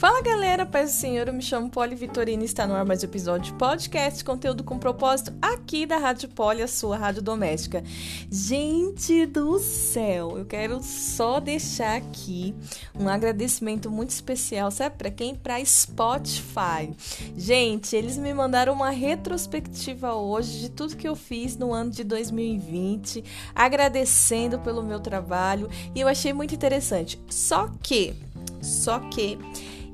Fala 0.00 0.22
galera, 0.22 0.64
paz 0.64 0.92
do 0.92 0.96
Senhor, 0.96 1.28
eu 1.28 1.34
me 1.34 1.42
chamo 1.42 1.68
Poli 1.68 1.94
Vitorina 1.94 2.42
e 2.42 2.46
está 2.46 2.66
no 2.66 2.74
ar 2.74 2.86
mais 2.86 3.02
um 3.02 3.04
episódio 3.04 3.52
de 3.52 3.58
podcast, 3.58 4.24
conteúdo 4.24 4.64
com 4.64 4.78
propósito 4.78 5.30
aqui 5.42 5.84
da 5.84 5.98
Rádio 5.98 6.30
Poli, 6.30 6.62
a 6.62 6.66
sua 6.66 6.96
rádio 6.96 7.20
doméstica. 7.20 7.84
Gente 8.30 9.26
do 9.26 9.58
céu, 9.58 10.38
eu 10.38 10.46
quero 10.46 10.82
só 10.82 11.38
deixar 11.38 11.98
aqui 11.98 12.54
um 12.98 13.10
agradecimento 13.10 13.90
muito 13.90 14.08
especial, 14.08 14.70
sabe 14.70 14.96
para 14.96 15.10
quem? 15.10 15.34
Para 15.34 15.62
Spotify. 15.62 16.90
Gente, 17.36 17.94
eles 17.94 18.16
me 18.16 18.32
mandaram 18.32 18.72
uma 18.72 18.88
retrospectiva 18.88 20.14
hoje 20.14 20.60
de 20.60 20.70
tudo 20.70 20.96
que 20.96 21.06
eu 21.06 21.14
fiz 21.14 21.58
no 21.58 21.74
ano 21.74 21.90
de 21.90 22.04
2020, 22.04 23.22
agradecendo 23.54 24.58
pelo 24.60 24.82
meu 24.82 24.98
trabalho 24.98 25.68
e 25.94 26.00
eu 26.00 26.08
achei 26.08 26.32
muito 26.32 26.54
interessante. 26.54 27.20
Só 27.28 27.68
que, 27.82 28.14
só 28.62 28.98
que 28.98 29.38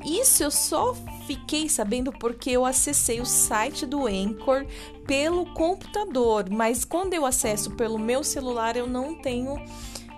isso 0.06 0.42
eu 0.42 0.51
só 0.51 0.95
fiquei 1.27 1.69
sabendo 1.69 2.12
porque 2.12 2.51
eu 2.51 2.64
acessei 2.64 3.20
o 3.20 3.27
site 3.27 3.84
do 3.84 4.06
Anchor 4.06 4.64
pelo 5.06 5.47
computador, 5.47 6.48
mas 6.48 6.84
quando 6.84 7.14
eu 7.14 7.27
acesso 7.27 7.73
pelo 7.73 7.98
meu 7.98 8.23
celular 8.23 8.77
eu 8.77 8.87
não 8.87 9.16
tenho 9.16 9.61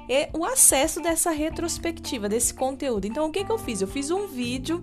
é, 0.08 0.28
o 0.32 0.44
acesso 0.44 1.00
dessa 1.00 1.30
retrospectiva, 1.30 2.28
desse 2.28 2.52
conteúdo. 2.52 3.06
Então 3.06 3.26
o 3.26 3.30
que, 3.30 3.44
que 3.44 3.52
eu 3.52 3.58
fiz? 3.58 3.80
Eu 3.80 3.88
fiz 3.88 4.10
um 4.10 4.26
vídeo. 4.26 4.80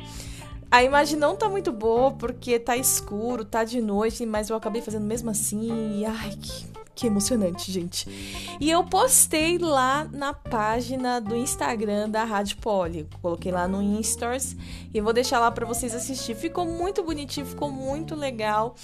A 0.76 0.84
imagem 0.84 1.18
não 1.18 1.38
tá 1.38 1.48
muito 1.48 1.72
boa 1.72 2.12
porque 2.12 2.60
tá 2.60 2.76
escuro, 2.76 3.46
tá 3.46 3.64
de 3.64 3.82
noite, 3.82 4.26
mas 4.26 4.50
eu 4.50 4.58
acabei 4.58 4.82
fazendo 4.82 5.06
mesmo 5.06 5.30
assim. 5.30 6.04
Ai, 6.06 6.32
que 6.32 6.66
que 6.96 7.08
emocionante, 7.08 7.72
gente. 7.72 8.08
E 8.60 8.72
eu 8.72 8.82
postei 8.86 9.58
lá 9.58 10.08
na 10.14 10.34
página 10.34 11.20
do 11.20 11.36
Instagram 11.36 12.10
da 12.10 12.24
Rádio 12.24 12.58
Poli. 12.58 13.06
Coloquei 13.22 13.52
lá 13.52 13.68
no 13.68 13.82
Instores 13.84 14.56
e 14.94 15.02
vou 15.02 15.12
deixar 15.12 15.40
lá 15.40 15.52
para 15.52 15.66
vocês 15.66 15.94
assistir. 15.94 16.36
Ficou 16.36 16.66
muito 16.66 17.04
bonitinho, 17.04 17.46
ficou 17.46 17.70
muito 17.70 18.16
legal 18.16 18.76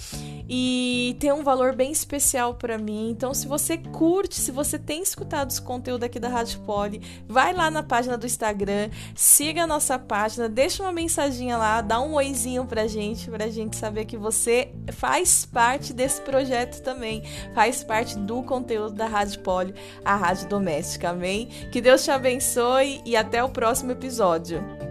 e 0.48 1.16
tem 1.18 1.32
um 1.32 1.42
valor 1.42 1.74
bem 1.74 1.90
especial 1.90 2.54
para 2.54 2.78
mim. 2.78 3.10
Então, 3.10 3.32
se 3.32 3.46
você 3.46 3.76
curte, 3.78 4.34
se 4.36 4.50
você 4.50 4.78
tem 4.78 5.02
escutado 5.02 5.50
os 5.50 5.58
conteúdos 5.58 6.06
aqui 6.06 6.20
da 6.20 6.28
Rádio 6.28 6.60
Poli, 6.60 7.00
vai 7.26 7.52
lá 7.52 7.70
na 7.70 7.82
página 7.82 8.18
do 8.18 8.26
Instagram, 8.26 8.90
siga 9.14 9.64
a 9.64 9.66
nossa 9.66 9.98
página, 9.98 10.48
deixa 10.48 10.82
uma 10.82 10.92
mensaginha 10.92 11.56
lá, 11.56 11.80
dá 11.80 12.00
um 12.00 12.14
oizinho 12.14 12.66
pra 12.66 12.86
gente, 12.86 13.30
pra 13.30 13.48
gente 13.48 13.76
saber 13.76 14.04
que 14.04 14.16
você 14.16 14.70
faz 14.92 15.44
parte 15.44 15.92
desse 15.92 16.20
projeto 16.20 16.82
também, 16.82 17.22
faz 17.54 17.82
parte 17.82 18.02
parte 18.02 18.18
do 18.18 18.42
conteúdo 18.42 18.94
da 18.94 19.06
Rádio 19.06 19.40
Poli, 19.40 19.74
a 20.04 20.16
rádio 20.16 20.48
doméstica. 20.48 21.10
Amém? 21.10 21.46
Que 21.70 21.80
Deus 21.80 22.02
te 22.02 22.10
abençoe 22.10 23.00
e 23.04 23.16
até 23.16 23.42
o 23.42 23.48
próximo 23.48 23.92
episódio. 23.92 24.81